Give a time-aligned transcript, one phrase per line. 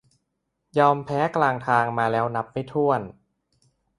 [0.79, 3.01] ยอมแพ้กลางทางมาแล้วนับไม่ถ้วน